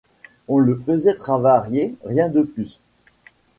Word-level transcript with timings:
On 0.47 0.57
le 0.57 0.75
faisait 0.79 1.13
travailler, 1.13 1.93
rien 2.05 2.27
de 2.27 2.41
plus. 2.41 2.81